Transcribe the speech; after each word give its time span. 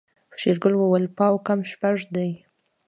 شېرګل 0.39 0.73
وويل 0.77 1.05
پاو 1.17 1.35
کم 1.47 1.59
شپږ 1.71 1.97
دي. 2.15 2.29